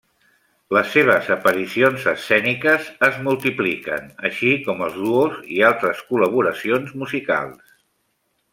[0.75, 7.77] Les seves aparicions escèniques es multipliquen, així com els duos i altres col·laboracions musicals.